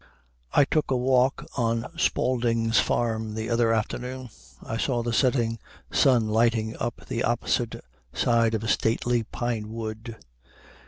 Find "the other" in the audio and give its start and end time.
3.35-3.71